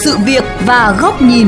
sự 0.00 0.16
việc 0.26 0.44
và 0.66 0.98
góc 1.00 1.22
nhìn. 1.22 1.46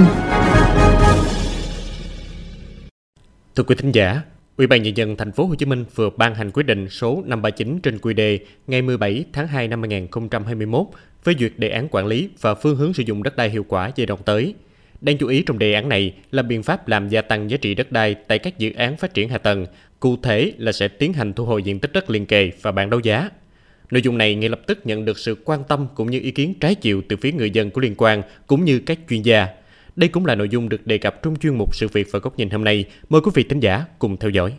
Thưa 3.56 3.62
quý 3.62 3.74
thính 3.78 3.92
giả, 3.92 4.20
Ủy 4.56 4.66
ban 4.66 4.82
nhân 4.82 4.96
dân 4.96 5.16
thành 5.16 5.32
phố 5.32 5.46
Hồ 5.46 5.54
Chí 5.54 5.66
Minh 5.66 5.84
vừa 5.94 6.10
ban 6.10 6.34
hành 6.34 6.50
quyết 6.50 6.66
định 6.66 6.88
số 6.88 7.22
539 7.26 7.80
trên 7.82 7.98
quy 7.98 8.14
đề 8.14 8.38
ngày 8.66 8.82
17 8.82 9.24
tháng 9.32 9.48
2 9.48 9.68
năm 9.68 9.80
2021 9.80 10.86
phê 11.22 11.32
duyệt 11.38 11.52
đề 11.56 11.68
án 11.68 11.88
quản 11.90 12.06
lý 12.06 12.28
và 12.40 12.54
phương 12.54 12.76
hướng 12.76 12.94
sử 12.94 13.02
dụng 13.02 13.22
đất 13.22 13.36
đai 13.36 13.50
hiệu 13.50 13.64
quả 13.68 13.90
giai 13.96 14.06
đoạn 14.06 14.20
tới. 14.24 14.54
Đáng 15.00 15.18
chú 15.18 15.26
ý 15.26 15.42
trong 15.42 15.58
đề 15.58 15.72
án 15.72 15.88
này 15.88 16.14
là 16.30 16.42
biện 16.42 16.62
pháp 16.62 16.88
làm 16.88 17.08
gia 17.08 17.22
tăng 17.22 17.50
giá 17.50 17.56
trị 17.56 17.74
đất 17.74 17.92
đai 17.92 18.14
tại 18.14 18.38
các 18.38 18.58
dự 18.58 18.72
án 18.72 18.96
phát 18.96 19.14
triển 19.14 19.28
hạ 19.28 19.38
tầng, 19.38 19.66
cụ 20.00 20.16
thể 20.22 20.52
là 20.58 20.72
sẽ 20.72 20.88
tiến 20.88 21.12
hành 21.12 21.32
thu 21.32 21.44
hồi 21.44 21.62
diện 21.62 21.80
tích 21.80 21.92
đất 21.92 22.10
liền 22.10 22.26
kề 22.26 22.50
và 22.62 22.72
bán 22.72 22.90
đấu 22.90 23.00
giá. 23.00 23.30
Nội 23.92 24.02
dung 24.02 24.18
này 24.18 24.34
ngay 24.34 24.48
lập 24.48 24.60
tức 24.66 24.80
nhận 24.84 25.04
được 25.04 25.18
sự 25.18 25.36
quan 25.44 25.64
tâm 25.68 25.86
cũng 25.94 26.10
như 26.10 26.20
ý 26.20 26.30
kiến 26.30 26.54
trái 26.60 26.74
chiều 26.74 27.02
từ 27.08 27.16
phía 27.16 27.32
người 27.32 27.50
dân 27.50 27.70
có 27.70 27.82
liên 27.82 27.94
quan 27.96 28.22
cũng 28.46 28.64
như 28.64 28.78
các 28.78 28.98
chuyên 29.08 29.22
gia. 29.22 29.48
Đây 29.96 30.08
cũng 30.08 30.26
là 30.26 30.34
nội 30.34 30.48
dung 30.48 30.68
được 30.68 30.86
đề 30.86 30.98
cập 30.98 31.22
trong 31.22 31.36
chuyên 31.36 31.54
mục 31.54 31.76
sự 31.76 31.88
việc 31.88 32.08
và 32.10 32.18
góc 32.18 32.38
nhìn 32.38 32.50
hôm 32.50 32.64
nay. 32.64 32.84
Mời 33.08 33.20
quý 33.20 33.30
vị 33.34 33.42
thính 33.42 33.60
giả 33.60 33.84
cùng 33.98 34.16
theo 34.16 34.30
dõi. 34.30 34.52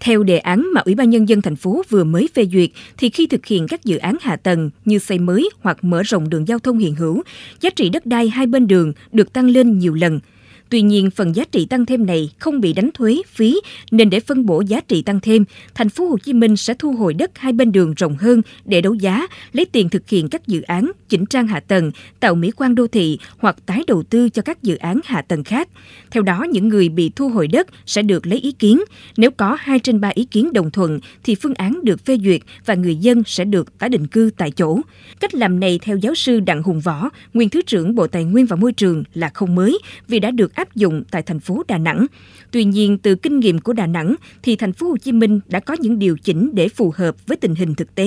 Theo 0.00 0.22
đề 0.22 0.38
án 0.38 0.66
mà 0.74 0.80
Ủy 0.80 0.94
ban 0.94 1.10
Nhân 1.10 1.28
dân 1.28 1.42
thành 1.42 1.56
phố 1.56 1.82
vừa 1.88 2.04
mới 2.04 2.28
phê 2.34 2.46
duyệt, 2.52 2.70
thì 2.96 3.10
khi 3.10 3.26
thực 3.26 3.46
hiện 3.46 3.66
các 3.68 3.84
dự 3.84 3.96
án 3.96 4.16
hạ 4.20 4.36
tầng 4.36 4.70
như 4.84 4.98
xây 4.98 5.18
mới 5.18 5.50
hoặc 5.60 5.84
mở 5.84 6.02
rộng 6.02 6.30
đường 6.30 6.48
giao 6.48 6.58
thông 6.58 6.78
hiện 6.78 6.94
hữu, 6.94 7.22
giá 7.60 7.70
trị 7.70 7.88
đất 7.88 8.06
đai 8.06 8.28
hai 8.28 8.46
bên 8.46 8.66
đường 8.66 8.92
được 9.12 9.32
tăng 9.32 9.50
lên 9.50 9.78
nhiều 9.78 9.94
lần– 9.94 10.20
Tuy 10.70 10.82
nhiên, 10.82 11.10
phần 11.10 11.36
giá 11.36 11.44
trị 11.52 11.66
tăng 11.66 11.86
thêm 11.86 12.06
này 12.06 12.30
không 12.38 12.60
bị 12.60 12.72
đánh 12.72 12.90
thuế, 12.94 13.22
phí 13.28 13.60
nên 13.90 14.10
để 14.10 14.20
phân 14.20 14.46
bổ 14.46 14.60
giá 14.60 14.80
trị 14.80 15.02
tăng 15.02 15.20
thêm, 15.20 15.44
thành 15.74 15.88
phố 15.88 16.06
Hồ 16.06 16.18
Chí 16.18 16.32
Minh 16.32 16.56
sẽ 16.56 16.74
thu 16.74 16.92
hồi 16.92 17.14
đất 17.14 17.38
hai 17.38 17.52
bên 17.52 17.72
đường 17.72 17.94
rộng 17.96 18.16
hơn 18.16 18.42
để 18.64 18.80
đấu 18.80 18.94
giá, 18.94 19.26
lấy 19.52 19.66
tiền 19.66 19.88
thực 19.88 20.08
hiện 20.08 20.28
các 20.28 20.46
dự 20.46 20.62
án 20.62 20.92
chỉnh 21.08 21.26
trang 21.26 21.46
hạ 21.46 21.60
tầng, 21.60 21.90
tạo 22.20 22.34
mỹ 22.34 22.50
quan 22.56 22.74
đô 22.74 22.86
thị 22.86 23.18
hoặc 23.38 23.56
tái 23.66 23.84
đầu 23.86 24.02
tư 24.02 24.28
cho 24.28 24.42
các 24.42 24.62
dự 24.62 24.76
án 24.76 25.00
hạ 25.04 25.22
tầng 25.22 25.44
khác. 25.44 25.68
Theo 26.10 26.22
đó, 26.22 26.44
những 26.50 26.68
người 26.68 26.88
bị 26.88 27.10
thu 27.16 27.28
hồi 27.28 27.48
đất 27.48 27.66
sẽ 27.86 28.02
được 28.02 28.26
lấy 28.26 28.38
ý 28.38 28.52
kiến. 28.52 28.80
Nếu 29.16 29.30
có 29.30 29.56
2 29.60 29.78
trên 29.78 30.00
3 30.00 30.08
ý 30.14 30.24
kiến 30.24 30.52
đồng 30.52 30.70
thuận 30.70 31.00
thì 31.24 31.34
phương 31.34 31.54
án 31.54 31.80
được 31.82 32.04
phê 32.04 32.18
duyệt 32.24 32.40
và 32.66 32.74
người 32.74 32.96
dân 32.96 33.22
sẽ 33.26 33.44
được 33.44 33.78
tái 33.78 33.88
định 33.88 34.06
cư 34.06 34.30
tại 34.36 34.50
chỗ. 34.50 34.80
Cách 35.20 35.34
làm 35.34 35.60
này 35.60 35.78
theo 35.82 35.96
giáo 35.96 36.14
sư 36.14 36.40
Đặng 36.40 36.62
Hùng 36.62 36.80
Võ, 36.80 37.08
nguyên 37.34 37.48
Thứ 37.48 37.62
trưởng 37.62 37.94
Bộ 37.94 38.06
Tài 38.06 38.24
nguyên 38.24 38.46
và 38.46 38.56
Môi 38.56 38.72
trường 38.72 39.04
là 39.14 39.28
không 39.28 39.54
mới 39.54 39.78
vì 40.08 40.18
đã 40.18 40.30
được 40.30 40.54
áp 40.60 40.74
dụng 40.74 41.02
tại 41.12 41.22
thành 41.22 41.40
phố 41.40 41.62
Đà 41.68 41.78
Nẵng. 41.78 42.06
Tuy 42.52 42.64
nhiên, 42.64 42.98
từ 43.02 43.14
kinh 43.14 43.40
nghiệm 43.40 43.58
của 43.58 43.72
Đà 43.72 43.86
Nẵng 43.86 44.14
thì 44.42 44.56
thành 44.56 44.72
phố 44.72 44.88
Hồ 44.88 44.96
Chí 44.96 45.12
Minh 45.12 45.40
đã 45.52 45.60
có 45.60 45.76
những 45.80 45.98
điều 45.98 46.16
chỉnh 46.22 46.50
để 46.54 46.68
phù 46.68 46.92
hợp 46.96 47.14
với 47.28 47.36
tình 47.36 47.54
hình 47.54 47.74
thực 47.74 47.94
tế. 47.94 48.06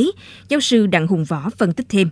Giáo 0.49 0.59
sư 0.59 0.87
Đặng 0.87 1.07
Hùng 1.07 1.23
Võ 1.29 1.41
phân 1.57 1.73
tích 1.73 1.85
thêm. 1.89 2.07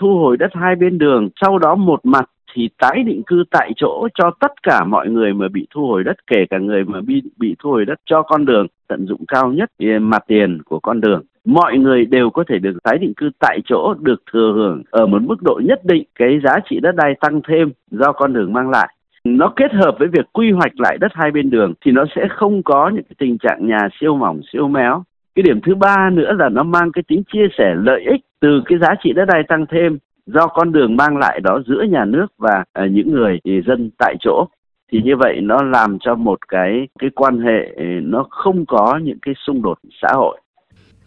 Thu 0.00 0.08
hồi 0.22 0.36
đất 0.36 0.50
hai 0.54 0.76
bên 0.76 0.98
đường, 0.98 1.28
sau 1.40 1.58
đó 1.58 1.74
một 1.74 2.00
mặt 2.04 2.30
thì 2.56 2.68
tái 2.78 3.02
định 3.06 3.22
cư 3.26 3.44
tại 3.50 3.72
chỗ 3.76 4.08
cho 4.14 4.30
tất 4.40 4.52
cả 4.62 4.84
mọi 4.84 5.08
người 5.08 5.32
mà 5.32 5.48
bị 5.52 5.66
thu 5.74 5.86
hồi 5.86 6.04
đất 6.04 6.16
kể 6.26 6.44
cả 6.50 6.58
người 6.58 6.84
mà 6.84 7.00
bị 7.00 7.22
bị 7.38 7.56
thu 7.58 7.70
hồi 7.70 7.84
đất 7.84 8.00
cho 8.06 8.22
con 8.22 8.44
đường 8.44 8.66
tận 8.88 9.06
dụng 9.08 9.24
cao 9.28 9.52
nhất 9.52 9.70
mặt 10.00 10.24
tiền 10.26 10.62
của 10.64 10.80
con 10.80 11.00
đường 11.00 11.22
mọi 11.44 11.78
người 11.78 12.04
đều 12.04 12.30
có 12.30 12.44
thể 12.48 12.58
được 12.58 12.82
tái 12.82 12.98
định 12.98 13.12
cư 13.16 13.30
tại 13.40 13.58
chỗ 13.64 13.94
được 14.00 14.22
thừa 14.32 14.52
hưởng 14.56 14.82
ở 14.90 15.06
một 15.06 15.22
mức 15.22 15.42
độ 15.42 15.60
nhất 15.64 15.84
định 15.84 16.04
cái 16.14 16.40
giá 16.44 16.54
trị 16.70 16.80
đất 16.80 16.94
đai 16.94 17.14
tăng 17.20 17.40
thêm 17.48 17.72
do 17.90 18.12
con 18.12 18.32
đường 18.32 18.52
mang 18.52 18.70
lại 18.70 18.95
nó 19.26 19.52
kết 19.56 19.72
hợp 19.72 19.96
với 19.98 20.08
việc 20.08 20.26
quy 20.32 20.50
hoạch 20.50 20.80
lại 20.80 20.98
đất 21.00 21.12
hai 21.14 21.30
bên 21.30 21.50
đường 21.50 21.74
thì 21.84 21.92
nó 21.92 22.04
sẽ 22.16 22.28
không 22.30 22.62
có 22.62 22.90
những 22.94 23.04
cái 23.04 23.16
tình 23.18 23.38
trạng 23.38 23.66
nhà 23.66 23.88
siêu 24.00 24.16
mỏng 24.16 24.40
siêu 24.52 24.68
méo. 24.68 25.04
Cái 25.34 25.42
điểm 25.42 25.60
thứ 25.66 25.74
ba 25.74 26.10
nữa 26.12 26.32
là 26.38 26.48
nó 26.48 26.62
mang 26.62 26.92
cái 26.92 27.02
tính 27.08 27.22
chia 27.32 27.46
sẻ 27.58 27.74
lợi 27.76 28.00
ích 28.10 28.20
từ 28.40 28.62
cái 28.66 28.78
giá 28.78 28.94
trị 29.02 29.12
đất 29.12 29.24
đai 29.24 29.42
tăng 29.48 29.66
thêm 29.72 29.98
do 30.26 30.46
con 30.46 30.72
đường 30.72 30.96
mang 30.96 31.16
lại 31.16 31.40
đó 31.40 31.60
giữa 31.66 31.82
nhà 31.90 32.04
nước 32.04 32.26
và 32.38 32.64
uh, 32.84 32.90
những 32.90 33.12
người 33.12 33.38
dân 33.66 33.90
tại 33.98 34.16
chỗ. 34.20 34.48
Thì 34.92 35.02
như 35.04 35.16
vậy 35.16 35.40
nó 35.42 35.62
làm 35.62 35.98
cho 36.00 36.14
một 36.14 36.48
cái 36.48 36.88
cái 36.98 37.10
quan 37.14 37.40
hệ 37.40 37.74
ừ, 37.76 37.84
nó 38.02 38.26
không 38.30 38.66
có 38.66 39.00
những 39.02 39.18
cái 39.22 39.34
xung 39.46 39.62
đột 39.62 39.78
xã 40.02 40.08
hội. 40.14 40.40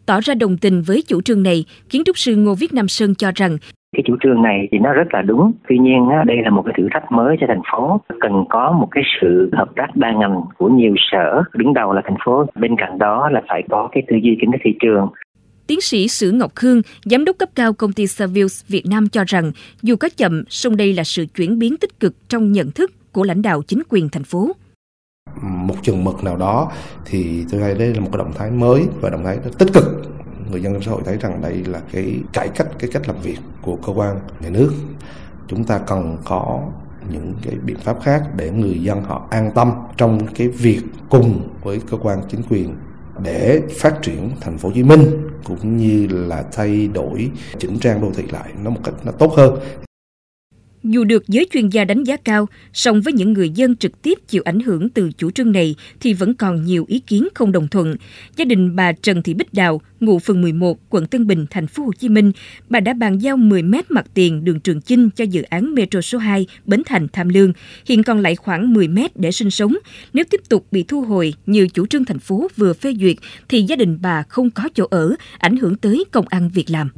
Tỏ 0.05 0.19
ra 0.21 0.33
đồng 0.33 0.57
tình 0.57 0.81
với 0.87 1.03
chủ 1.07 1.21
trương 1.21 1.43
này, 1.43 1.65
kiến 1.89 2.03
trúc 2.05 2.17
sư 2.17 2.35
Ngô 2.35 2.55
Viết 2.55 2.73
Nam 2.73 2.87
Sơn 2.87 3.15
cho 3.15 3.31
rằng 3.35 3.57
cái 3.95 4.03
chủ 4.07 4.15
trương 4.23 4.41
này 4.41 4.67
thì 4.71 4.77
nó 4.77 4.93
rất 4.93 5.07
là 5.13 5.21
đúng. 5.21 5.51
Tuy 5.69 5.77
nhiên 5.77 6.09
đây 6.27 6.37
là 6.43 6.49
một 6.49 6.63
cái 6.65 6.73
thử 6.77 6.87
thách 6.93 7.11
mới 7.11 7.37
cho 7.41 7.47
thành 7.49 7.61
phố. 7.71 8.01
Cần 8.19 8.45
có 8.49 8.71
một 8.71 8.87
cái 8.91 9.03
sự 9.21 9.49
hợp 9.53 9.69
tác 9.75 9.95
đa 9.95 10.11
ngành 10.11 10.41
của 10.57 10.69
nhiều 10.69 10.93
sở 11.11 11.43
đứng 11.53 11.73
đầu 11.73 11.93
là 11.93 12.01
thành 12.05 12.17
phố. 12.25 12.45
Bên 12.55 12.75
cạnh 12.77 12.99
đó 12.99 13.29
là 13.29 13.41
phải 13.49 13.63
có 13.69 13.89
cái 13.91 14.03
tư 14.07 14.15
duy 14.23 14.37
kinh 14.41 14.51
tế 14.51 14.57
thị 14.63 14.71
trường. 14.79 15.07
Tiến 15.67 15.81
sĩ 15.81 16.07
Sử 16.07 16.31
Ngọc 16.31 16.51
Khương, 16.55 16.81
giám 17.05 17.25
đốc 17.25 17.37
cấp 17.37 17.49
cao 17.55 17.73
công 17.73 17.93
ty 17.93 18.07
Savills 18.07 18.65
Việt 18.67 18.83
Nam 18.85 19.09
cho 19.09 19.23
rằng 19.27 19.51
dù 19.81 19.95
có 19.95 20.09
chậm, 20.17 20.43
song 20.47 20.77
đây 20.77 20.93
là 20.93 21.03
sự 21.03 21.25
chuyển 21.35 21.59
biến 21.59 21.77
tích 21.77 21.99
cực 21.99 22.13
trong 22.29 22.51
nhận 22.51 22.71
thức 22.71 22.91
của 23.11 23.23
lãnh 23.23 23.41
đạo 23.41 23.61
chính 23.67 23.81
quyền 23.89 24.09
thành 24.09 24.23
phố. 24.23 24.47
Một 25.41 25.75
chừng 25.81 26.03
mực 26.03 26.23
nào 26.23 26.37
đó 26.37 26.71
thì 27.05 27.43
tôi 27.51 27.61
thấy 27.61 27.75
đây 27.79 27.93
là 27.93 27.99
một 27.99 28.09
cái 28.11 28.17
động 28.17 28.31
thái 28.37 28.51
mới 28.51 28.81
và 29.01 29.09
động 29.09 29.21
thái 29.23 29.37
tích 29.59 29.69
cực 29.73 29.83
người 30.51 30.61
dân 30.61 30.73
trong 30.73 30.81
xã 30.81 30.91
hội 30.91 31.01
thấy 31.05 31.17
rằng 31.17 31.41
đây 31.41 31.63
là 31.65 31.81
cái 31.91 32.19
cải 32.33 32.49
cách, 32.49 32.67
cái 32.79 32.89
cách 32.93 33.07
làm 33.07 33.21
việc 33.21 33.37
của 33.61 33.75
cơ 33.75 33.93
quan, 33.93 34.19
nhà 34.39 34.49
nước. 34.49 34.73
Chúng 35.47 35.63
ta 35.63 35.77
cần 35.77 36.17
có 36.25 36.61
những 37.11 37.33
cái 37.41 37.55
biện 37.65 37.77
pháp 37.77 37.97
khác 38.03 38.23
để 38.35 38.51
người 38.51 38.83
dân 38.83 39.03
họ 39.03 39.27
an 39.29 39.51
tâm 39.55 39.71
trong 39.97 40.27
cái 40.35 40.47
việc 40.47 40.81
cùng 41.09 41.49
với 41.63 41.81
cơ 41.91 41.97
quan 41.97 42.21
chính 42.29 42.41
quyền 42.49 42.75
để 43.23 43.61
phát 43.79 44.01
triển 44.01 44.31
thành 44.41 44.57
phố 44.57 44.69
Hồ 44.69 44.75
Chí 44.75 44.83
Minh, 44.83 45.27
cũng 45.43 45.77
như 45.77 46.07
là 46.07 46.43
thay 46.51 46.87
đổi 46.87 47.31
chỉnh 47.57 47.79
trang 47.79 48.01
đô 48.01 48.11
thị 48.15 48.23
lại 48.31 48.49
nó 48.63 48.69
một 48.69 48.79
cách 48.83 48.93
nó 49.03 49.11
tốt 49.11 49.33
hơn 49.37 49.59
dù 50.83 51.03
được 51.03 51.27
giới 51.27 51.47
chuyên 51.51 51.69
gia 51.69 51.85
đánh 51.85 52.03
giá 52.03 52.17
cao, 52.17 52.47
song 52.73 53.01
với 53.01 53.13
những 53.13 53.33
người 53.33 53.49
dân 53.49 53.75
trực 53.75 54.01
tiếp 54.01 54.19
chịu 54.27 54.41
ảnh 54.45 54.59
hưởng 54.59 54.89
từ 54.89 55.11
chủ 55.17 55.31
trương 55.31 55.51
này 55.51 55.75
thì 55.99 56.13
vẫn 56.13 56.33
còn 56.33 56.63
nhiều 56.65 56.85
ý 56.87 56.99
kiến 56.99 57.27
không 57.35 57.51
đồng 57.51 57.67
thuận. 57.67 57.95
Gia 58.35 58.45
đình 58.45 58.75
bà 58.75 58.91
Trần 58.91 59.21
Thị 59.21 59.33
Bích 59.33 59.53
Đào, 59.53 59.81
ngụ 59.99 60.19
phường 60.19 60.41
11, 60.41 60.79
quận 60.89 61.05
Tân 61.05 61.27
Bình, 61.27 61.45
thành 61.49 61.67
phố 61.67 61.83
Hồ 61.83 61.91
Chí 61.99 62.09
Minh, 62.09 62.31
bà 62.69 62.79
đã 62.79 62.93
bàn 62.93 63.17
giao 63.17 63.37
10 63.37 63.63
mét 63.63 63.91
mặt 63.91 64.05
tiền 64.13 64.43
đường 64.43 64.59
Trường 64.59 64.81
Chinh 64.81 65.09
cho 65.15 65.23
dự 65.23 65.41
án 65.41 65.75
Metro 65.75 66.01
số 66.01 66.17
2 66.17 66.47
Bến 66.65 66.81
Thành 66.85 67.07
Tham 67.13 67.29
Lương, 67.29 67.53
hiện 67.85 68.03
còn 68.03 68.19
lại 68.19 68.35
khoảng 68.35 68.73
10 68.73 68.87
mét 68.87 69.17
để 69.17 69.31
sinh 69.31 69.51
sống. 69.51 69.75
Nếu 70.13 70.25
tiếp 70.29 70.41
tục 70.49 70.65
bị 70.71 70.83
thu 70.83 71.01
hồi 71.01 71.33
như 71.45 71.67
chủ 71.67 71.85
trương 71.85 72.05
thành 72.05 72.19
phố 72.19 72.47
vừa 72.55 72.73
phê 72.73 72.93
duyệt 72.99 73.15
thì 73.49 73.61
gia 73.61 73.75
đình 73.75 73.97
bà 74.01 74.23
không 74.29 74.49
có 74.49 74.69
chỗ 74.73 74.85
ở, 74.89 75.15
ảnh 75.37 75.57
hưởng 75.57 75.75
tới 75.75 76.03
công 76.11 76.25
ăn 76.29 76.49
việc 76.49 76.69
làm. 76.69 76.89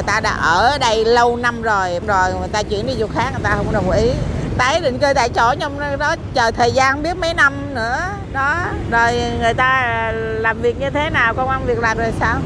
Người 0.00 0.06
ta 0.06 0.20
đã 0.20 0.30
ở 0.30 0.78
đây 0.78 1.04
lâu 1.04 1.36
năm 1.36 1.62
rồi, 1.62 1.88
rồi 2.06 2.32
người 2.38 2.48
ta 2.52 2.62
chuyển 2.62 2.86
đi 2.86 2.92
chỗ 2.98 3.06
khác 3.06 3.30
người 3.32 3.42
ta 3.42 3.54
không 3.56 3.72
đồng 3.72 3.90
ý. 3.90 4.10
Tái 4.58 4.80
định 4.80 4.98
cư 4.98 5.06
tại 5.14 5.28
chỗ 5.28 5.54
trong 5.60 5.78
đó 5.98 6.16
chờ 6.34 6.50
thời 6.50 6.72
gian 6.72 7.02
biết 7.02 7.16
mấy 7.16 7.34
năm 7.34 7.52
nữa. 7.74 7.98
Đó, 8.32 8.66
rồi 8.90 9.12
người 9.40 9.54
ta 9.54 9.64
à, 9.64 10.12
làm 10.12 10.62
việc 10.62 10.80
như 10.80 10.90
thế 10.90 11.10
nào, 11.10 11.34
công 11.34 11.48
ăn 11.48 11.66
việc 11.66 11.78
làm 11.78 11.98
rồi 11.98 12.12
sao? 12.20 12.40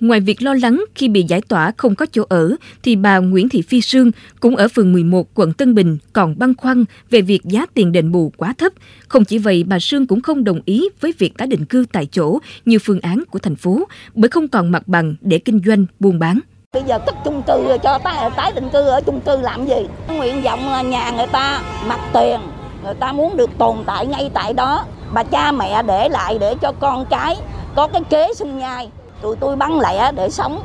Ngoài 0.00 0.20
việc 0.20 0.42
lo 0.42 0.54
lắng 0.54 0.84
khi 0.94 1.08
bị 1.08 1.22
giải 1.22 1.40
tỏa 1.48 1.72
không 1.76 1.94
có 1.94 2.06
chỗ 2.12 2.22
ở, 2.28 2.56
thì 2.82 2.96
bà 2.96 3.18
Nguyễn 3.18 3.48
Thị 3.48 3.62
Phi 3.62 3.80
Sương 3.80 4.10
cũng 4.40 4.56
ở 4.56 4.68
phường 4.68 4.92
11 4.92 5.28
quận 5.34 5.52
Tân 5.52 5.74
Bình 5.74 5.98
còn 6.12 6.38
băn 6.38 6.54
khoăn 6.54 6.84
về 7.10 7.20
việc 7.20 7.44
giá 7.44 7.66
tiền 7.74 7.92
đền 7.92 8.12
bù 8.12 8.32
quá 8.36 8.54
thấp. 8.58 8.72
Không 9.08 9.24
chỉ 9.24 9.38
vậy, 9.38 9.64
bà 9.66 9.78
Sương 9.78 10.06
cũng 10.06 10.20
không 10.20 10.44
đồng 10.44 10.60
ý 10.64 10.88
với 11.00 11.14
việc 11.18 11.36
tái 11.38 11.48
định 11.48 11.64
cư 11.64 11.86
tại 11.92 12.06
chỗ 12.12 12.38
như 12.64 12.78
phương 12.78 13.00
án 13.00 13.24
của 13.30 13.38
thành 13.38 13.56
phố 13.56 13.88
bởi 14.14 14.28
không 14.28 14.48
còn 14.48 14.70
mặt 14.70 14.88
bằng 14.88 15.14
để 15.20 15.38
kinh 15.38 15.60
doanh, 15.66 15.86
buôn 16.00 16.18
bán. 16.18 16.40
Bây 16.76 16.84
giờ 16.84 16.98
cất 16.98 17.14
chung 17.24 17.42
cư 17.46 17.76
cho 17.82 17.98
tái, 17.98 18.30
tái 18.36 18.52
định 18.54 18.68
cư 18.72 18.88
ở 18.88 19.00
chung 19.00 19.20
cư 19.20 19.36
làm 19.36 19.66
gì? 19.66 19.86
Nguyện 20.08 20.42
vọng 20.42 20.68
là 20.68 20.82
nhà 20.82 21.10
người 21.10 21.26
ta 21.26 21.62
mặt 21.86 22.00
tiền, 22.12 22.40
người 22.84 22.94
ta 22.94 23.12
muốn 23.12 23.36
được 23.36 23.50
tồn 23.58 23.76
tại 23.86 24.06
ngay 24.06 24.30
tại 24.34 24.52
đó. 24.52 24.84
Bà 25.14 25.22
cha 25.22 25.52
mẹ 25.52 25.82
để 25.82 26.08
lại 26.08 26.38
để 26.40 26.54
cho 26.62 26.72
con 26.80 27.06
cái 27.10 27.36
có 27.74 27.86
cái 27.86 28.02
kế 28.10 28.34
sinh 28.34 28.58
nhai. 28.58 28.88
Tụi 29.22 29.36
tôi 29.36 29.56
bắn 29.56 29.70
lẻ 29.82 30.12
để 30.16 30.30
sống. 30.30 30.60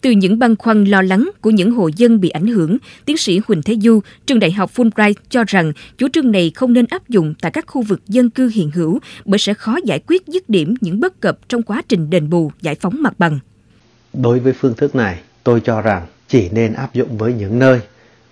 Từ 0.00 0.10
những 0.10 0.38
băn 0.38 0.56
khoăn 0.56 0.84
lo 0.84 1.02
lắng 1.02 1.30
của 1.40 1.50
những 1.50 1.70
hộ 1.70 1.90
dân 1.96 2.20
bị 2.20 2.28
ảnh 2.28 2.46
hưởng, 2.46 2.76
tiến 3.04 3.16
sĩ 3.16 3.40
Huỳnh 3.46 3.62
Thế 3.62 3.76
Du, 3.80 4.00
trường 4.26 4.38
đại 4.38 4.52
học 4.52 4.70
Fulbright 4.74 5.14
cho 5.30 5.44
rằng 5.46 5.72
chủ 5.98 6.08
trương 6.12 6.32
này 6.32 6.52
không 6.54 6.72
nên 6.72 6.86
áp 6.90 7.08
dụng 7.08 7.34
tại 7.40 7.52
các 7.52 7.66
khu 7.66 7.82
vực 7.82 8.00
dân 8.08 8.30
cư 8.30 8.50
hiện 8.54 8.70
hữu 8.70 8.98
bởi 9.24 9.38
sẽ 9.38 9.54
khó 9.54 9.76
giải 9.84 10.00
quyết 10.06 10.26
dứt 10.26 10.48
điểm 10.48 10.74
những 10.80 11.00
bất 11.00 11.20
cập 11.20 11.38
trong 11.48 11.62
quá 11.62 11.82
trình 11.88 12.10
đền 12.10 12.30
bù, 12.30 12.50
giải 12.60 12.74
phóng 12.74 12.96
mặt 13.00 13.18
bằng. 13.18 13.38
Đối 14.12 14.40
với 14.40 14.52
phương 14.52 14.74
thức 14.74 14.94
này, 14.94 15.20
tôi 15.44 15.60
cho 15.64 15.80
rằng 15.80 16.06
chỉ 16.28 16.48
nên 16.50 16.72
áp 16.72 16.94
dụng 16.94 17.18
với 17.18 17.34
những 17.34 17.58
nơi 17.58 17.80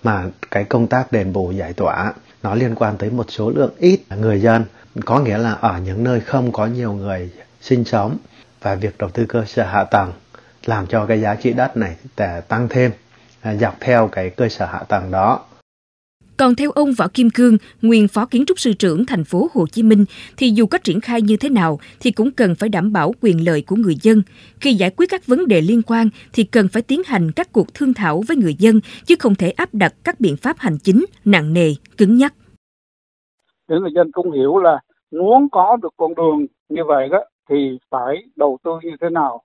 mà 0.03 0.25
cái 0.51 0.63
công 0.63 0.87
tác 0.87 1.11
đền 1.11 1.33
bù 1.33 1.51
giải 1.51 1.73
tỏa 1.73 2.13
nó 2.43 2.55
liên 2.55 2.75
quan 2.75 2.97
tới 2.97 3.09
một 3.09 3.25
số 3.29 3.49
lượng 3.49 3.71
ít 3.77 3.99
người 4.09 4.41
dân, 4.41 4.65
có 5.05 5.19
nghĩa 5.19 5.37
là 5.37 5.51
ở 5.53 5.79
những 5.79 6.03
nơi 6.03 6.19
không 6.19 6.51
có 6.51 6.65
nhiều 6.65 6.93
người 6.93 7.29
sinh 7.61 7.83
sống 7.83 8.17
và 8.61 8.75
việc 8.75 8.97
đầu 8.97 9.09
tư 9.09 9.25
cơ 9.25 9.45
sở 9.47 9.63
hạ 9.63 9.83
tầng 9.83 10.13
làm 10.65 10.87
cho 10.87 11.05
cái 11.05 11.21
giá 11.21 11.35
trị 11.35 11.53
đất 11.53 11.77
này 11.77 11.95
tăng 12.47 12.67
thêm 12.69 12.91
à, 13.41 13.55
dọc 13.55 13.75
theo 13.79 14.07
cái 14.07 14.29
cơ 14.29 14.49
sở 14.49 14.65
hạ 14.65 14.83
tầng 14.87 15.11
đó. 15.11 15.45
Còn 16.41 16.55
theo 16.55 16.71
ông 16.71 16.89
Võ 16.97 17.07
Kim 17.13 17.29
Cương, 17.35 17.57
nguyên 17.81 18.07
phó 18.07 18.25
kiến 18.25 18.43
trúc 18.47 18.59
sư 18.59 18.73
trưởng 18.79 19.05
thành 19.05 19.23
phố 19.23 19.47
Hồ 19.53 19.67
Chí 19.67 19.83
Minh, 19.83 20.05
thì 20.37 20.49
dù 20.49 20.65
có 20.65 20.77
triển 20.77 21.01
khai 21.01 21.21
như 21.21 21.37
thế 21.37 21.49
nào 21.49 21.79
thì 21.99 22.11
cũng 22.11 22.31
cần 22.31 22.55
phải 22.55 22.69
đảm 22.69 22.93
bảo 22.93 23.11
quyền 23.21 23.45
lợi 23.45 23.63
của 23.67 23.75
người 23.75 23.95
dân. 24.01 24.21
Khi 24.61 24.73
giải 24.73 24.91
quyết 24.97 25.09
các 25.09 25.27
vấn 25.27 25.47
đề 25.47 25.61
liên 25.61 25.81
quan 25.87 26.09
thì 26.33 26.43
cần 26.43 26.67
phải 26.67 26.81
tiến 26.81 27.01
hành 27.05 27.31
các 27.31 27.53
cuộc 27.53 27.73
thương 27.73 27.93
thảo 27.93 28.21
với 28.27 28.37
người 28.37 28.53
dân, 28.53 28.79
chứ 29.05 29.15
không 29.19 29.35
thể 29.35 29.51
áp 29.51 29.69
đặt 29.73 29.93
các 30.03 30.19
biện 30.19 30.35
pháp 30.37 30.57
hành 30.59 30.77
chính 30.83 31.05
nặng 31.25 31.53
nề, 31.53 31.73
cứng 31.97 32.17
nhắc. 32.17 32.33
Để 33.67 33.75
người 33.81 33.91
dân 33.95 34.11
cũng 34.11 34.31
hiểu 34.31 34.57
là 34.57 34.79
muốn 35.11 35.49
có 35.51 35.77
được 35.81 35.93
con 35.97 36.15
đường 36.15 36.45
như 36.69 36.81
vậy 36.87 37.09
đó 37.11 37.19
thì 37.49 37.77
phải 37.89 38.15
đầu 38.35 38.57
tư 38.63 38.71
như 38.83 38.95
thế 39.01 39.09
nào 39.09 39.41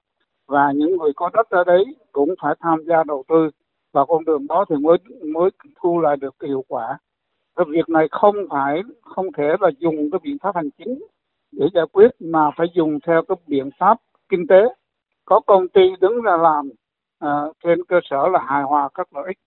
và 0.47 0.73
những 0.75 0.97
người 0.97 1.13
có 1.17 1.31
đất 1.35 1.51
ở 1.51 1.65
đấy 1.65 1.85
cũng 2.13 2.35
phải 2.43 2.55
tham 2.61 2.79
gia 2.89 2.97
đầu 3.07 3.25
tư 3.29 3.51
và 3.97 4.05
con 4.05 4.25
đường 4.25 4.47
đó 4.47 4.65
thì 4.71 4.77
mới 4.77 4.99
mới 5.35 5.51
thu 5.83 6.01
lại 6.01 6.17
được 6.17 6.35
hiệu 6.43 6.65
quả. 6.69 6.99
Cái 7.57 7.67
việc 7.69 7.89
này 7.89 8.09
không 8.11 8.37
phải 8.51 8.83
không 9.03 9.27
thể 9.37 9.45
là 9.61 9.71
dùng 9.79 10.11
cái 10.13 10.19
biện 10.23 10.37
pháp 10.43 10.57
hành 10.57 10.71
chính 10.79 10.99
để 11.53 11.67
giải 11.75 11.85
quyết 11.93 12.09
mà 12.21 12.51
phải 12.57 12.67
dùng 12.75 12.99
theo 13.07 13.23
cái 13.29 13.37
biện 13.47 13.71
pháp 13.79 13.99
kinh 14.29 14.47
tế. 14.47 14.61
Có 15.25 15.41
công 15.47 15.69
ty 15.69 15.81
đứng 16.01 16.23
ra 16.23 16.37
làm 16.37 16.71
uh, 17.25 17.57
trên 17.65 17.85
cơ 17.85 18.01
sở 18.11 18.29
là 18.29 18.41
hài 18.47 18.63
hòa 18.63 18.89
các 18.95 19.15
lợi 19.15 19.25
ích 19.27 19.39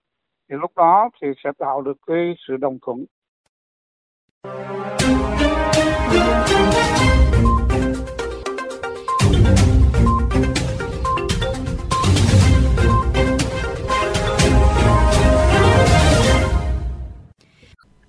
thì 0.48 0.56
lúc 0.60 0.70
đó 0.76 1.10
thì 1.22 1.28
sẽ 1.44 1.50
tạo 1.58 1.82
được 1.82 1.96
cái 2.06 2.34
sự 2.48 2.56
đồng 2.56 2.78
thuận. 2.82 3.04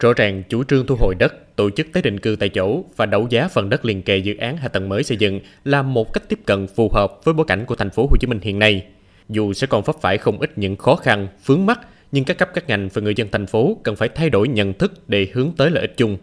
Rõ 0.01 0.13
ràng 0.13 0.44
chủ 0.50 0.63
trương 0.63 0.86
thu 0.86 0.95
hồi 1.00 1.15
đất, 1.15 1.56
tổ 1.56 1.69
chức 1.69 1.88
tái 1.94 2.03
định 2.03 2.19
cư 2.19 2.36
tại 2.39 2.50
chỗ 2.50 2.83
và 2.95 3.06
đấu 3.06 3.27
giá 3.30 3.48
phần 3.48 3.69
đất 3.69 3.86
liền 3.86 4.01
kề 4.01 4.18
dự 4.18 4.38
án 4.38 4.57
hạ 4.57 4.68
tầng 4.68 4.89
mới 4.89 5.03
xây 5.03 5.18
dựng 5.18 5.39
là 5.65 5.81
một 5.81 6.13
cách 6.13 6.24
tiếp 6.30 6.39
cận 6.45 6.68
phù 6.68 6.89
hợp 6.94 7.19
với 7.24 7.33
bối 7.33 7.45
cảnh 7.50 7.65
của 7.65 7.75
thành 7.75 7.89
phố 7.89 8.07
Hồ 8.09 8.18
Chí 8.19 8.27
Minh 8.27 8.39
hiện 8.42 8.59
nay. 8.59 8.86
Dù 9.30 9.53
sẽ 9.53 9.68
còn 9.68 9.83
vấp 9.83 9.95
phải 10.01 10.18
không 10.18 10.39
ít 10.39 10.57
những 10.57 10.75
khó 10.75 10.95
khăn, 10.95 11.27
vướng 11.45 11.65
mắt, 11.65 11.80
nhưng 12.12 12.24
các 12.24 12.38
cấp 12.38 12.50
các 12.53 12.68
ngành 12.68 12.89
và 12.94 13.01
người 13.01 13.15
dân 13.15 13.27
thành 13.31 13.48
phố 13.48 13.77
cần 13.83 13.95
phải 13.95 14.09
thay 14.09 14.30
đổi 14.30 14.48
nhận 14.48 14.74
thức 14.74 14.94
để 15.07 15.27
hướng 15.33 15.51
tới 15.57 15.69
lợi 15.69 15.81
ích 15.81 15.98
chung. 15.98 16.18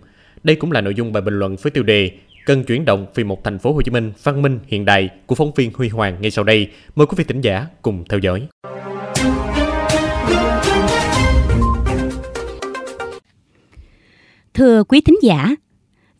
Đây 0.45 0.57
cũng 0.57 0.73
là 0.73 0.81
nội 0.81 0.95
dung 0.95 1.13
bài 1.13 1.21
bình 1.21 1.39
luận 1.39 1.57
với 1.57 1.71
tiêu 1.71 1.83
đề 1.85 2.11
Cần 2.49 2.65
chuyển 2.65 2.85
động 2.85 3.07
vì 3.15 3.25
một 3.25 3.45
thành 3.45 3.59
phố 3.59 3.73
Hồ 3.73 3.83
Chí 3.83 3.91
Minh 3.91 4.13
văn 4.23 4.43
minh 4.43 4.59
hiện 4.67 4.85
đại 4.85 5.09
của 5.27 5.35
phóng 5.35 5.53
viên 5.57 5.73
Huy 5.75 5.89
Hoàng 5.89 6.17
ngay 6.21 6.31
sau 6.31 6.45
đây. 6.45 6.69
Mời 6.95 7.07
quý 7.07 7.15
vị 7.19 7.25
thính 7.25 7.41
giả 7.41 7.67
cùng 7.83 8.05
theo 8.09 8.19
dõi. 8.19 8.43
Thưa 14.59 14.85
quý 14.85 15.01
thính 15.01 15.19
giả, 15.23 15.55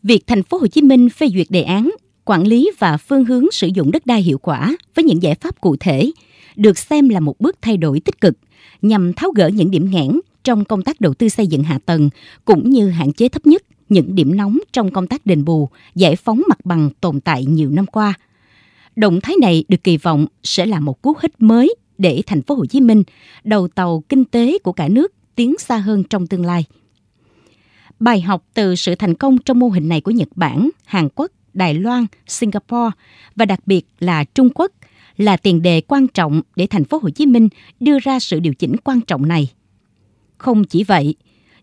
việc 0.03 0.27
thành 0.27 0.43
phố 0.43 0.57
Hồ 0.57 0.67
Chí 0.67 0.81
Minh 0.81 1.09
phê 1.09 1.27
duyệt 1.33 1.47
đề 1.49 1.63
án 1.63 1.91
quản 2.25 2.47
lý 2.47 2.71
và 2.79 2.97
phương 2.97 3.25
hướng 3.25 3.51
sử 3.51 3.67
dụng 3.67 3.91
đất 3.91 4.05
đai 4.05 4.21
hiệu 4.21 4.37
quả 4.37 4.75
với 4.95 5.05
những 5.05 5.23
giải 5.23 5.35
pháp 5.35 5.61
cụ 5.61 5.75
thể 5.79 6.11
được 6.55 6.77
xem 6.77 7.09
là 7.09 7.19
một 7.19 7.39
bước 7.39 7.57
thay 7.61 7.77
đổi 7.77 7.99
tích 7.99 8.21
cực 8.21 8.33
nhằm 8.81 9.13
tháo 9.13 9.31
gỡ 9.31 9.47
những 9.47 9.71
điểm 9.71 9.89
nghẽn 9.91 10.19
trong 10.43 10.65
công 10.65 10.81
tác 10.81 11.01
đầu 11.01 11.13
tư 11.13 11.29
xây 11.29 11.47
dựng 11.47 11.63
hạ 11.63 11.79
tầng 11.85 12.09
cũng 12.45 12.69
như 12.69 12.89
hạn 12.89 13.13
chế 13.13 13.29
thấp 13.29 13.45
nhất 13.45 13.63
những 13.89 14.15
điểm 14.15 14.37
nóng 14.37 14.57
trong 14.71 14.91
công 14.91 15.07
tác 15.07 15.25
đền 15.25 15.45
bù, 15.45 15.69
giải 15.95 16.15
phóng 16.15 16.41
mặt 16.49 16.65
bằng 16.65 16.89
tồn 17.01 17.19
tại 17.19 17.45
nhiều 17.45 17.69
năm 17.69 17.85
qua. 17.85 18.13
Động 18.95 19.21
thái 19.21 19.35
này 19.41 19.63
được 19.67 19.83
kỳ 19.83 19.97
vọng 19.97 20.25
sẽ 20.43 20.65
là 20.65 20.79
một 20.79 21.01
cú 21.01 21.13
hích 21.21 21.41
mới 21.41 21.75
để 21.97 22.21
thành 22.27 22.41
phố 22.41 22.55
Hồ 22.55 22.65
Chí 22.65 22.81
Minh, 22.81 23.03
đầu 23.43 23.67
tàu 23.67 24.03
kinh 24.09 24.25
tế 24.25 24.57
của 24.63 24.71
cả 24.71 24.87
nước 24.87 25.13
tiến 25.35 25.57
xa 25.57 25.77
hơn 25.77 26.03
trong 26.03 26.27
tương 26.27 26.45
lai. 26.45 26.65
Bài 27.99 28.21
học 28.21 28.45
từ 28.53 28.75
sự 28.75 28.95
thành 28.95 29.13
công 29.13 29.37
trong 29.37 29.59
mô 29.59 29.69
hình 29.69 29.89
này 29.89 30.01
của 30.01 30.11
Nhật 30.11 30.29
Bản, 30.35 30.69
Hàn 30.85 31.07
Quốc, 31.15 31.31
Đài 31.53 31.73
Loan, 31.73 32.05
Singapore 32.27 32.91
và 33.35 33.45
đặc 33.45 33.59
biệt 33.65 33.85
là 33.99 34.23
Trung 34.23 34.49
Quốc 34.55 34.71
là 35.17 35.37
tiền 35.37 35.61
đề 35.61 35.81
quan 35.81 36.07
trọng 36.07 36.41
để 36.55 36.67
thành 36.67 36.83
phố 36.83 36.99
Hồ 37.03 37.09
Chí 37.09 37.25
Minh 37.25 37.49
đưa 37.79 37.99
ra 37.99 38.19
sự 38.19 38.39
điều 38.39 38.53
chỉnh 38.53 38.75
quan 38.83 39.01
trọng 39.01 39.27
này. 39.27 39.51
Không 40.37 40.63
chỉ 40.63 40.83
vậy, 40.83 41.15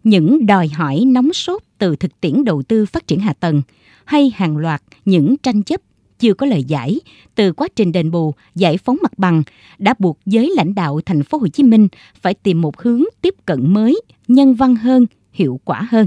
những 0.05 0.47
đòi 0.47 0.69
hỏi 0.69 1.05
nóng 1.07 1.33
sốt 1.33 1.63
từ 1.79 1.97
thực 1.97 2.21
tiễn 2.21 2.45
đầu 2.45 2.63
tư 2.63 2.87
phát 2.87 3.07
triển 3.07 3.21
hạ 3.21 3.33
tầng 3.33 3.63
hay 4.05 4.33
hàng 4.35 4.57
loạt 4.57 4.83
những 5.05 5.37
tranh 5.37 5.63
chấp 5.63 5.81
chưa 6.19 6.35
có 6.35 6.47
lời 6.47 6.65
giải 6.65 7.01
từ 7.35 7.53
quá 7.53 7.69
trình 7.77 7.93
đền 7.93 8.11
bù, 8.11 8.35
giải 8.55 8.79
phóng 8.79 8.99
mặt 9.03 9.19
bằng 9.19 9.43
đã 9.79 9.95
buộc 9.99 10.19
giới 10.27 10.53
lãnh 10.57 10.75
đạo 10.75 11.01
thành 11.07 11.23
phố 11.23 11.39
Hồ 11.39 11.49
Chí 11.49 11.63
Minh 11.63 11.89
phải 12.21 12.35
tìm 12.35 12.61
một 12.61 12.81
hướng 12.81 13.03
tiếp 13.21 13.35
cận 13.47 13.75
mới, 13.75 14.01
nhân 14.29 14.55
văn 14.55 14.77
hơn, 14.77 15.07
hiệu 15.33 15.61
quả 15.65 15.89
hơn. 15.91 16.07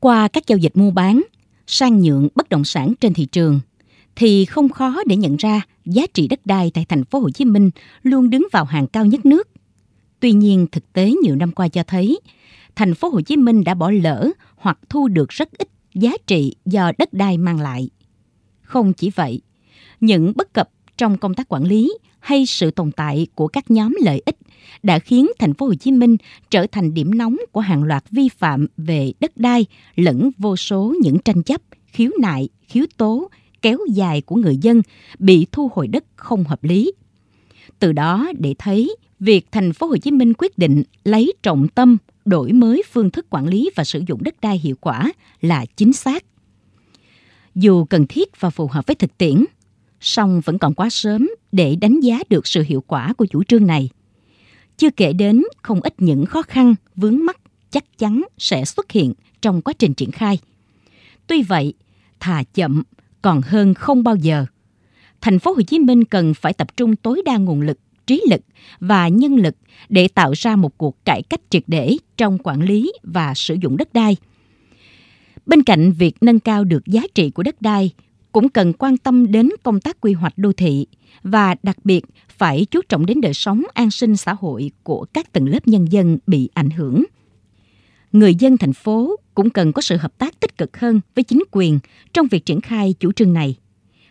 Qua 0.00 0.28
các 0.28 0.46
giao 0.46 0.58
dịch 0.58 0.76
mua 0.76 0.90
bán, 0.90 1.22
sang 1.66 2.00
nhượng 2.00 2.28
bất 2.34 2.48
động 2.48 2.64
sản 2.64 2.94
trên 3.00 3.14
thị 3.14 3.26
trường 3.26 3.60
thì 4.16 4.44
không 4.44 4.68
khó 4.68 4.96
để 5.06 5.16
nhận 5.16 5.36
ra 5.36 5.60
giá 5.84 6.06
trị 6.14 6.28
đất 6.28 6.46
đai 6.46 6.70
tại 6.74 6.84
thành 6.88 7.04
phố 7.04 7.18
Hồ 7.18 7.30
Chí 7.30 7.44
Minh 7.44 7.70
luôn 8.02 8.30
đứng 8.30 8.46
vào 8.52 8.64
hàng 8.64 8.86
cao 8.86 9.06
nhất 9.06 9.26
nước. 9.26 9.48
Tuy 10.20 10.32
nhiên, 10.32 10.66
thực 10.72 10.92
tế 10.92 11.12
nhiều 11.22 11.36
năm 11.36 11.52
qua 11.52 11.68
cho 11.68 11.82
thấy, 11.82 12.20
thành 12.76 12.94
phố 12.94 13.08
Hồ 13.08 13.20
Chí 13.20 13.36
Minh 13.36 13.64
đã 13.64 13.74
bỏ 13.74 13.90
lỡ 13.90 14.30
hoặc 14.56 14.78
thu 14.88 15.08
được 15.08 15.28
rất 15.28 15.48
ít 15.58 15.68
giá 15.94 16.10
trị 16.26 16.54
do 16.64 16.92
đất 16.98 17.12
đai 17.12 17.38
mang 17.38 17.60
lại. 17.60 17.90
Không 18.62 18.92
chỉ 18.92 19.10
vậy, 19.10 19.40
những 20.00 20.32
bất 20.36 20.52
cập 20.52 20.70
trong 20.96 21.18
công 21.18 21.34
tác 21.34 21.48
quản 21.48 21.64
lý 21.64 21.92
hay 22.20 22.46
sự 22.46 22.70
tồn 22.70 22.92
tại 22.92 23.26
của 23.34 23.48
các 23.48 23.70
nhóm 23.70 23.96
lợi 24.02 24.22
ích 24.26 24.36
đã 24.82 24.98
khiến 24.98 25.26
thành 25.38 25.54
phố 25.54 25.66
Hồ 25.66 25.74
Chí 25.74 25.92
Minh 25.92 26.16
trở 26.50 26.66
thành 26.72 26.94
điểm 26.94 27.18
nóng 27.18 27.36
của 27.52 27.60
hàng 27.60 27.84
loạt 27.84 28.04
vi 28.10 28.28
phạm 28.28 28.66
về 28.76 29.12
đất 29.20 29.36
đai 29.36 29.66
lẫn 29.96 30.30
vô 30.38 30.56
số 30.56 30.94
những 31.02 31.18
tranh 31.18 31.42
chấp, 31.42 31.60
khiếu 31.86 32.10
nại, 32.20 32.48
khiếu 32.68 32.84
tố 32.96 33.30
kéo 33.62 33.78
dài 33.92 34.20
của 34.20 34.36
người 34.36 34.56
dân 34.56 34.82
bị 35.18 35.46
thu 35.52 35.70
hồi 35.74 35.88
đất 35.88 36.04
không 36.16 36.44
hợp 36.44 36.64
lý. 36.64 36.92
Từ 37.78 37.92
đó 37.92 38.32
để 38.38 38.54
thấy 38.58 38.96
việc 39.20 39.46
thành 39.52 39.72
phố 39.72 39.86
Hồ 39.86 39.96
Chí 39.96 40.10
Minh 40.10 40.32
quyết 40.38 40.58
định 40.58 40.82
lấy 41.04 41.32
trọng 41.42 41.68
tâm 41.68 41.96
đổi 42.24 42.52
mới 42.52 42.82
phương 42.92 43.10
thức 43.10 43.26
quản 43.30 43.46
lý 43.46 43.70
và 43.76 43.84
sử 43.84 44.02
dụng 44.06 44.22
đất 44.22 44.40
đai 44.40 44.58
hiệu 44.58 44.76
quả 44.80 45.12
là 45.40 45.66
chính 45.76 45.92
xác. 45.92 46.24
Dù 47.54 47.84
cần 47.84 48.06
thiết 48.06 48.40
và 48.40 48.50
phù 48.50 48.66
hợp 48.66 48.86
với 48.86 48.94
thực 48.94 49.18
tiễn, 49.18 49.44
song 50.00 50.40
vẫn 50.44 50.58
còn 50.58 50.74
quá 50.74 50.90
sớm 50.90 51.28
để 51.52 51.76
đánh 51.76 52.00
giá 52.00 52.18
được 52.28 52.46
sự 52.46 52.62
hiệu 52.62 52.84
quả 52.86 53.12
của 53.12 53.26
chủ 53.26 53.44
trương 53.44 53.66
này. 53.66 53.90
Chưa 54.78 54.90
kể 54.90 55.12
đến 55.12 55.42
không 55.62 55.80
ít 55.80 55.94
những 55.98 56.26
khó 56.26 56.42
khăn, 56.42 56.74
vướng 56.96 57.24
mắc 57.24 57.40
chắc 57.70 57.98
chắn 57.98 58.22
sẽ 58.38 58.64
xuất 58.64 58.92
hiện 58.92 59.12
trong 59.42 59.62
quá 59.62 59.72
trình 59.78 59.94
triển 59.94 60.10
khai. 60.10 60.38
Tuy 61.26 61.42
vậy, 61.42 61.74
thà 62.20 62.42
chậm 62.54 62.82
còn 63.22 63.40
hơn 63.40 63.74
không 63.74 64.02
bao 64.02 64.16
giờ. 64.16 64.46
Thành 65.20 65.38
phố 65.38 65.52
Hồ 65.52 65.62
Chí 65.62 65.78
Minh 65.78 66.04
cần 66.04 66.34
phải 66.34 66.52
tập 66.52 66.76
trung 66.76 66.96
tối 66.96 67.22
đa 67.24 67.36
nguồn 67.36 67.60
lực, 67.60 67.78
trí 68.06 68.22
lực 68.30 68.40
và 68.80 69.08
nhân 69.08 69.36
lực 69.36 69.56
để 69.88 70.08
tạo 70.08 70.32
ra 70.32 70.56
một 70.56 70.78
cuộc 70.78 71.04
cải 71.04 71.22
cách 71.22 71.40
triệt 71.50 71.62
để 71.66 71.96
trong 72.16 72.38
quản 72.42 72.62
lý 72.62 72.92
và 73.02 73.34
sử 73.34 73.56
dụng 73.62 73.76
đất 73.76 73.92
đai. 73.92 74.16
Bên 75.46 75.62
cạnh 75.62 75.92
việc 75.92 76.16
nâng 76.20 76.40
cao 76.40 76.64
được 76.64 76.86
giá 76.86 77.02
trị 77.14 77.30
của 77.30 77.42
đất 77.42 77.62
đai, 77.62 77.90
cũng 78.32 78.48
cần 78.48 78.72
quan 78.72 78.96
tâm 78.96 79.32
đến 79.32 79.50
công 79.62 79.80
tác 79.80 80.00
quy 80.00 80.12
hoạch 80.12 80.38
đô 80.38 80.52
thị 80.52 80.86
và 81.22 81.54
đặc 81.62 81.76
biệt 81.84 82.04
phải 82.28 82.66
chú 82.70 82.80
trọng 82.88 83.06
đến 83.06 83.20
đời 83.20 83.34
sống 83.34 83.62
an 83.74 83.90
sinh 83.90 84.16
xã 84.16 84.34
hội 84.40 84.70
của 84.82 85.06
các 85.12 85.32
tầng 85.32 85.48
lớp 85.48 85.68
nhân 85.68 85.84
dân 85.84 86.18
bị 86.26 86.50
ảnh 86.54 86.70
hưởng. 86.70 87.04
Người 88.12 88.34
dân 88.34 88.56
thành 88.56 88.72
phố 88.72 89.16
cũng 89.34 89.50
cần 89.50 89.72
có 89.72 89.82
sự 89.82 89.96
hợp 89.96 90.18
tác 90.18 90.40
tích 90.40 90.58
cực 90.58 90.76
hơn 90.76 91.00
với 91.14 91.24
chính 91.24 91.42
quyền 91.50 91.78
trong 92.12 92.26
việc 92.26 92.46
triển 92.46 92.60
khai 92.60 92.94
chủ 93.00 93.12
trương 93.12 93.32
này. 93.32 93.56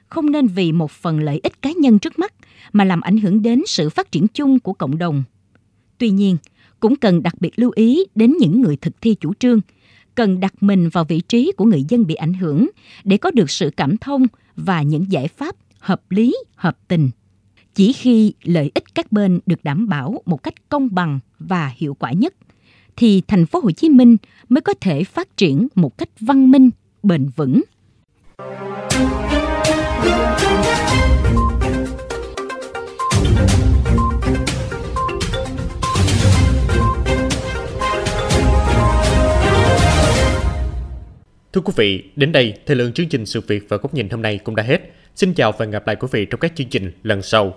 Không 0.07 0.31
nên 0.31 0.47
vì 0.47 0.71
một 0.71 0.91
phần 0.91 1.19
lợi 1.19 1.39
ích 1.43 1.61
cá 1.61 1.71
nhân 1.71 1.99
trước 1.99 2.19
mắt 2.19 2.33
mà 2.73 2.83
làm 2.83 3.01
ảnh 3.01 3.17
hưởng 3.17 3.41
đến 3.41 3.61
sự 3.65 3.89
phát 3.89 4.11
triển 4.11 4.27
chung 4.27 4.59
của 4.59 4.73
cộng 4.73 4.97
đồng. 4.97 5.23
Tuy 5.97 6.09
nhiên, 6.09 6.37
cũng 6.79 6.95
cần 6.95 7.23
đặc 7.23 7.41
biệt 7.41 7.59
lưu 7.59 7.71
ý 7.75 8.05
đến 8.15 8.33
những 8.39 8.61
người 8.61 8.77
thực 8.77 9.01
thi 9.01 9.15
chủ 9.19 9.33
trương, 9.33 9.61
cần 10.17 10.39
đặt 10.39 10.53
mình 10.61 10.89
vào 10.89 11.03
vị 11.03 11.21
trí 11.21 11.51
của 11.57 11.65
người 11.65 11.83
dân 11.89 12.07
bị 12.07 12.15
ảnh 12.15 12.33
hưởng 12.33 12.67
để 13.03 13.17
có 13.17 13.31
được 13.31 13.49
sự 13.49 13.71
cảm 13.77 13.97
thông 13.97 14.25
và 14.55 14.81
những 14.81 15.11
giải 15.11 15.27
pháp 15.27 15.55
hợp 15.79 16.01
lý, 16.09 16.35
hợp 16.55 16.77
tình. 16.87 17.09
Chỉ 17.75 17.93
khi 17.93 18.33
lợi 18.43 18.71
ích 18.73 18.95
các 18.95 19.11
bên 19.11 19.39
được 19.45 19.63
đảm 19.63 19.89
bảo 19.89 20.21
một 20.25 20.43
cách 20.43 20.69
công 20.69 20.95
bằng 20.95 21.19
và 21.39 21.73
hiệu 21.75 21.93
quả 21.93 22.11
nhất 22.11 22.33
thì 22.95 23.21
thành 23.27 23.45
phố 23.45 23.59
Hồ 23.59 23.71
Chí 23.71 23.89
Minh 23.89 24.17
mới 24.49 24.61
có 24.61 24.73
thể 24.81 25.03
phát 25.03 25.37
triển 25.37 25.67
một 25.75 25.97
cách 25.97 26.09
văn 26.19 26.51
minh, 26.51 26.69
bền 27.03 27.29
vững. 27.35 27.61
Quý 41.67 41.73
vị, 41.75 42.03
đến 42.15 42.31
đây, 42.31 42.53
thời 42.65 42.75
lượng 42.75 42.93
chương 42.93 43.07
trình 43.07 43.25
sự 43.25 43.41
việc 43.41 43.63
và 43.69 43.77
góc 43.77 43.93
nhìn 43.93 44.09
hôm 44.09 44.21
nay 44.21 44.39
cũng 44.43 44.55
đã 44.55 44.63
hết. 44.63 44.81
Xin 45.15 45.33
chào 45.33 45.51
và 45.51 45.57
hẹn 45.59 45.71
gặp 45.71 45.87
lại 45.87 45.95
quý 45.95 46.07
vị 46.11 46.25
trong 46.25 46.39
các 46.39 46.51
chương 46.55 46.69
trình 46.69 46.91
lần 47.03 47.21
sau. 47.21 47.55